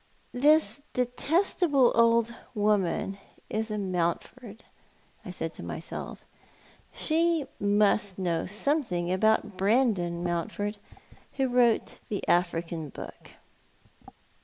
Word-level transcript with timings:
"This 0.47 0.81
detestable 0.93 1.91
old 1.93 2.33
woman 2.55 3.19
is 3.51 3.69
a 3.69 3.77
Mountford," 3.77 4.63
I 5.23 5.29
said 5.29 5.53
to 5.53 5.63
myself." 5.63 6.25
She 6.91 7.45
must 7.59 8.17
know 8.17 8.47
something 8.47 9.11
about 9.13 9.57
Brandon 9.57 10.23
Mount 10.23 10.51
ford, 10.51 10.79
who 11.33 11.47
wrote 11.49 11.97
the 12.09 12.27
African 12.27 12.89
book." 12.89 13.33